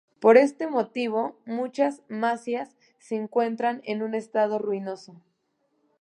Por 0.19 0.35
este 0.37 0.65
motivo, 0.65 1.39
muchas 1.45 2.01
masías 2.09 2.75
se 2.97 3.17
encuentran 3.17 3.83
en 3.85 4.01
un 4.01 4.15
estado 4.15 4.57
ruinoso. 4.57 5.21